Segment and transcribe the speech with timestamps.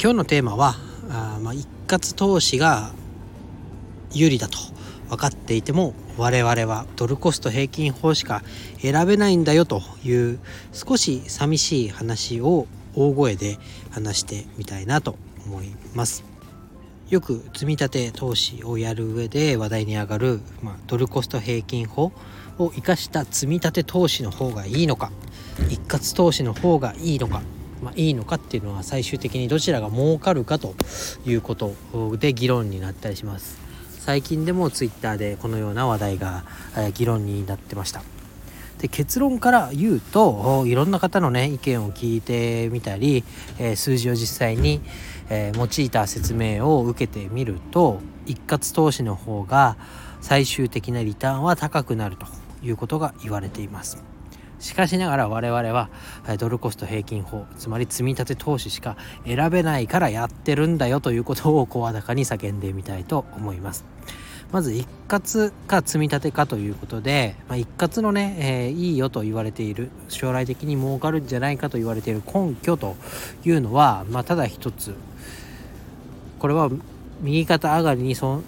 [0.00, 0.74] 今日のテーマは
[1.10, 2.92] あまあ、一括投資が
[4.12, 4.58] 有利だと
[5.08, 8.42] 分かっていても我々はドルコスト平均法しか
[8.78, 10.38] 選べないんだよという
[10.72, 13.58] 少し寂しい話を大声で
[13.90, 16.24] 話してみたいなと思います。
[17.10, 22.12] よく積み立て投資をやる上で話題に上がる、まあ、ドルコスト平均法
[22.58, 25.12] を生かした積み立て投資の方がいいのか
[25.68, 27.42] 一括投資の方がいいのか、
[27.84, 30.74] まあ、いいのかっていうのは最終的にどちらが儲かるかと
[31.26, 31.74] いうこと
[32.16, 33.58] で議論になったりします。
[34.00, 36.44] 最近でもツイッターでこのような話題が
[36.94, 38.02] 議論になってました。
[38.78, 43.22] で結論から言うといろんな方のね意見を聞いてみたり、
[43.58, 44.80] えー、数字を実際に、
[45.30, 49.76] えー、用いた説明を受けてみると一括投資の方が
[50.20, 52.26] 最終的なリターンは高くなると
[52.62, 54.13] いうことが言われています。
[54.64, 55.90] しかしながら我々は
[56.38, 63.84] ドルコスト平均法つまり積み立て投資しか選べないからやってるんだよということを声高に叫んでみたいと思います
[64.52, 72.96] まず一括か積み立てかということで、まあ、一括のね、えー、いいよと言われている将来的に儲かるんじゃないかと言われている根拠と
[73.44, 74.94] いうのは、まあ、ただ一つ
[76.38, 76.70] これは
[77.20, 78.42] 右肩上がりにそ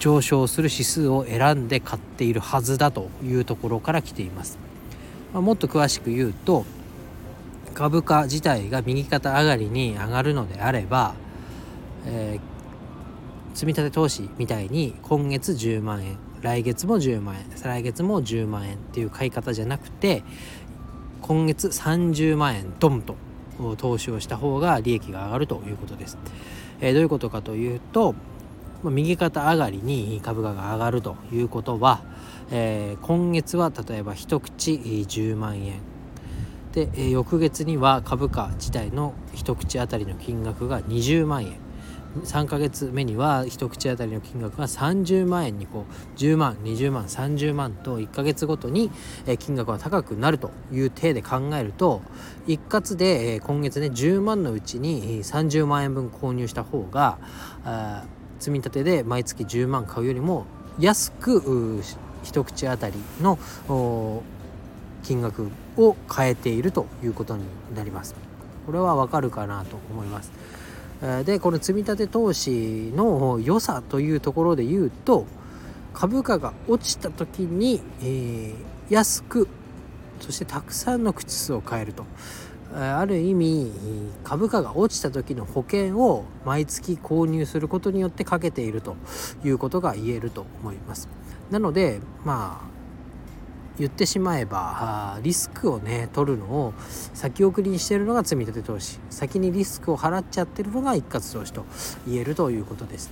[0.00, 4.69] 上昇する指数を選んで買っているはずだというところから来ています。
[5.32, 6.64] まあ、もっと詳しく言うと
[7.74, 11.14] 株価自体が右肩上がりに上がるのであれば、
[12.06, 20.24] えー、積立投資みたいに今月10万円来月も10万円再来月も10万円っていう買い方じゃなくて
[21.22, 23.16] 今月30万円ドンと
[23.76, 26.16] 投資をした方が利益が上がるということです。
[26.80, 28.14] えー、どういうことかというと
[28.84, 32.02] 右肩上がりに株価が上がるということは、
[32.50, 35.80] えー、今月は例えば一口10万円。
[36.72, 41.70] で、えー、翌月には株価自体の一口当たりの金額が20万円。
[42.24, 48.90] 3ヶ月目には一口当たりの金額が30万円にこう10万20万30万と1ヶ月ごとに
[49.38, 52.02] 金額が高くなるという体で考えると
[52.48, 57.18] 一括で今月ね10万のうちに30万円分購入した方が
[58.40, 60.46] 積み立てで毎月10万買うよりも
[60.78, 61.82] 安く
[62.24, 63.38] 一口当たりの
[65.04, 68.14] 金額を変えているということになります。
[68.66, 70.32] これはわかるかなと思います。
[71.24, 75.26] でこの積み立て投資の良さというところで言うと
[75.94, 78.54] 株価が落ちた時に、えー、
[78.90, 79.48] 安く
[80.20, 82.04] そしてたくさんの口数を買えると
[82.72, 83.72] ある意味
[84.22, 88.96] 株価が落ちた時の保険を毎月購入することによってかけていると
[89.44, 91.08] いうことが言えると思います。
[91.50, 92.70] なのでまあ
[93.78, 96.74] 言ってしまえばリスクをね取るのを
[97.14, 99.00] 先送りにしてるのが積立投資。
[99.10, 101.64] 先にリスクを払っちゃってるのが一括投資と
[102.06, 103.10] 言えるということです。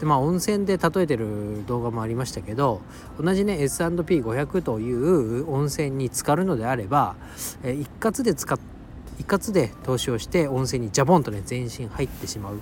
[0.00, 2.80] でまあ温泉で例えてる動画もありましたけど
[3.20, 7.16] 同じね S&P500 という温泉に浸かるのであれば、
[7.62, 8.77] 一括で使って
[9.18, 12.60] 一括で投資をして温泉にジャボンとね全身入ってしまう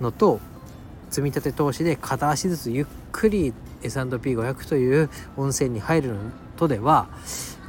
[0.00, 0.40] のと
[1.10, 6.16] 積み立て投資で片足ずつゆっくり S&P500 という温泉に入るの
[6.56, 7.08] とでは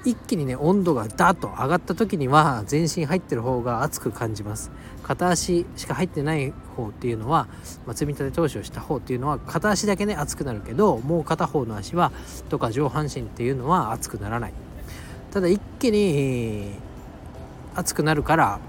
[0.06, 7.48] 一気にね温度がダッと上がった時には全身入ってる方が熱く感じます片足しか入ってない方っていうのは、
[7.86, 12.12] まあ、積み立て投資をした方っていうのは片足だけね熱くなるけどもう片方の足は
[12.50, 14.54] とか上半身っていうのは熱くならない
[15.32, 16.72] ただ一気に
[17.76, 18.60] 暑くなるから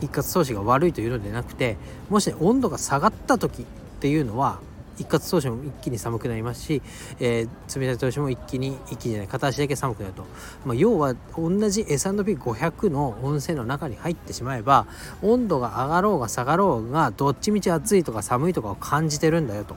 [0.00, 1.76] 一括投資が悪いというのではなくて
[2.08, 3.64] もし、温度が下がった時っ
[4.00, 4.60] ていうのは
[4.98, 6.82] 一括投資も一気に寒くなりますし、
[7.20, 10.24] えー、積み立て投資も一気に一気にじゃない片足だけ寒くなると、
[10.64, 14.86] まあ、要は同じ S&P500 の温泉の中に入ってしまえば
[15.22, 19.76] 温度が上がろうが下がろうがどっちみち暑いとか寒いとかを感じてるんだよと。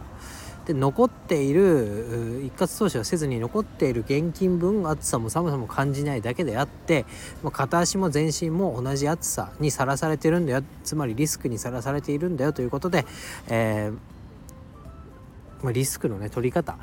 [0.66, 7.06] で残っている一括投資をせずに残っている現金分暑さも寒さも感じないだけであって、
[7.44, 13.06] まあ、片足も全身も同じ暑さにさらされてるんだよつまりリスクにさらされているんだよということで、
[13.50, 16.78] えー、まあ、リスクのね取り方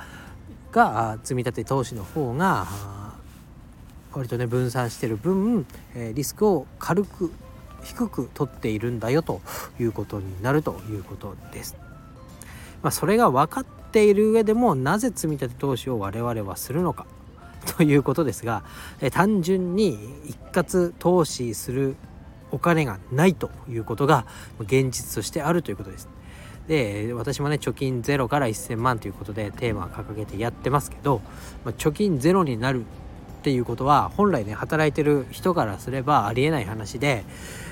[0.73, 2.67] が積み立て投資の方が
[4.13, 7.33] 割とね分散してる分、えー、リスクを軽く
[7.85, 9.41] 低く取っているんだよと
[9.79, 11.77] いうことになるということです。
[12.83, 17.07] まあ、それが分かっている上でもなぜ積み立て投資を我々はするのか
[17.77, 18.63] ということですが
[19.01, 21.97] え単純に一括投資する
[22.51, 24.25] お金がないということが
[24.61, 26.09] 現実としてあるということです。
[26.67, 31.23] で私もね貯金ゼロから1000万ということでテーマを掲げてやってますけど、
[31.65, 32.85] ま、貯金ゼロになる
[33.39, 37.25] っていうことは本来ね働いてる人からすればありえない話で、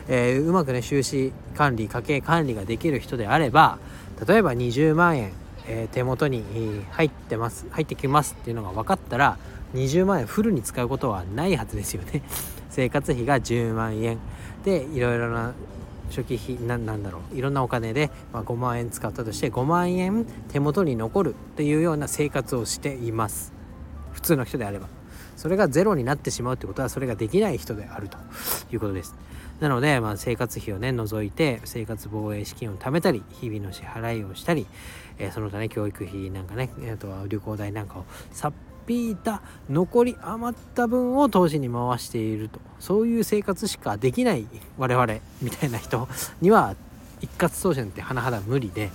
[0.08, 3.78] えー、うまくね収支管理家計管理ができる人であれば
[4.26, 5.32] 例えば20万円、
[5.66, 6.44] えー、手元に
[6.92, 9.38] 入ってます入ってきますっていうのが分かったら
[9.74, 12.22] 20万円フルに使うことはないはずですよね。
[12.70, 14.18] 生活費が10万円。
[14.64, 15.52] でいろいろな
[16.10, 23.52] 初期費ななんだろういろんなお金で、まあ、5万円使ったとして5万円手元に残るっていうような生活をしています。
[24.12, 24.88] 普通の人であれば。
[25.36, 28.16] それがゼロになってしまうってことはそれができない人であると
[28.72, 29.14] いうことです。
[29.60, 34.66] なので、まあ、生活費をね除いて生活防衛資金を貯めたり日々の支払いをしたり、
[35.18, 38.52] えー、その他ね教育費なんかねあとは旅行代なんかをさっ
[38.86, 42.60] ぴいた残り余った分を投資に回していると。
[42.78, 45.06] そういう生活しかできない我々
[45.40, 46.08] みたいな人
[46.40, 46.76] には
[47.20, 48.90] 一括投資なんて甚だ無理で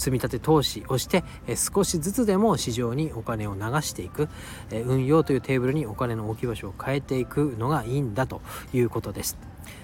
[0.00, 1.22] 積立投資をして
[1.54, 4.28] 少しずつでも市場にお金を流していく
[4.70, 8.40] 運用というテーブルにお金の置き場所を変えていくのがいいんだと
[8.72, 9.38] いうことです。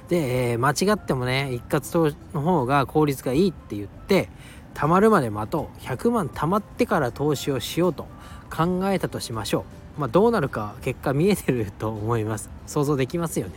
[0.09, 4.29] で、え間違ってもね一括投資の方が効率がいいって言って
[4.75, 8.07] 貯まるまで待とう100万貯まってから投資をしようと
[8.51, 9.87] 考えたとしましょう。
[9.99, 13.55] まあ、どうなるか結果見えてると思います想像できますよね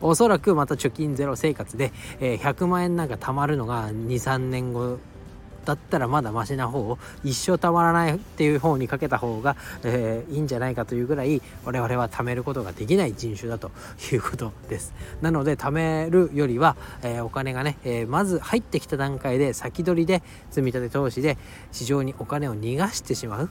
[0.00, 4.98] おそらくまた貯金ゼロ生活で、え、100万円なんか貯まるのが23年後
[5.66, 13.72] だったらまだマシな方を一生たまらないっていう方にかけた方が、えー、いいんじゃないかというぐらい我々は貯めることができない人種だと
[14.12, 14.94] いうことです。
[15.20, 21.36] なので貯めるよりは、えー、お金がね、えー、まず入ってきた段階で先取りで積み立て投資で
[21.72, 23.50] 市場にお金を逃がしてしまう。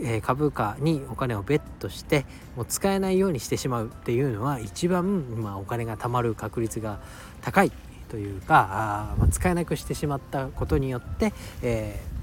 [0.00, 2.26] え株価にお金をベットして
[2.56, 6.98] もう使えないようにしてしまうっていうのは一番、まあ、お金が貯まる確率が
[7.42, 7.70] 高い。
[8.08, 12.14] というかあ、まあ、使えなくしてしまったことによって、えー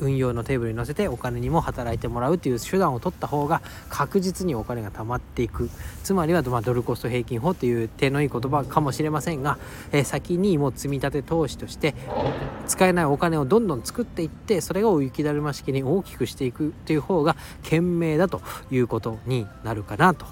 [0.00, 5.70] 運用のテーブルに載せてお金にも働いてもらうという手段を取った方が確実にお金が貯まっていく。
[6.02, 9.58] つまりは、まあ、ドルコスト平均法っていう手のいい言葉かもしれませんが、
[9.92, 11.94] えー、先にもう積み立て投資として
[12.66, 20.26] 使えないお金をどんどん作っていってそれを雪だるま式に大きくしていくという方が賢明だということになるかなと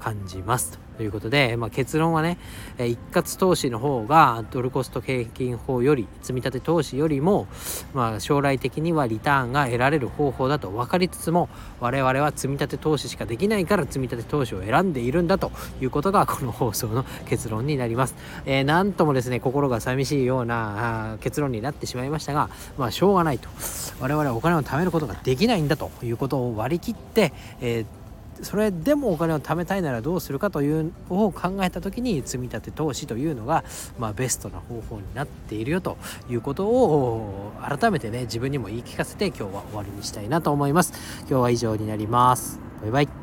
[0.00, 0.87] 感じます。
[0.98, 1.08] と。
[1.08, 2.38] いうことで、まあ、結論はね
[2.78, 7.46] 一括投資の方がドルコスト平均法より積み立て投資よりも、
[7.94, 11.48] まあ、将来的にはリターンが得られる方法だと分かりつつも
[11.80, 15.50] 我々は積み立て投資しかできないから積み立て投資を選んでいるんだと
[15.80, 18.14] いうことがこの放送の結論になります。
[18.44, 23.48] えー、なんともですね心が寂しいような結論になってしまいましたが、まあ、しょうがないと
[24.00, 27.97] 我々はお金を貯めることができないんだということを割り切って、えー
[28.42, 33.64] それでもお金を貯めたいならどうするかというのを考えた時に積み立て投資というのが、
[33.98, 35.96] まあ、ベストな方法になっているよと
[36.30, 40.92] いうことを改めてね自分にも言い聞かせて今日は終わりにしたいなと思います。
[41.20, 42.60] 今日は以上になります。
[42.82, 43.17] バイバイ。